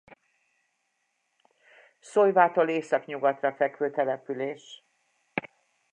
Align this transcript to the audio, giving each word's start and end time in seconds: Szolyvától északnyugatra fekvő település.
Szolyvától 1.99 2.69
északnyugatra 2.69 3.51
fekvő 3.55 3.91
település. 3.91 4.83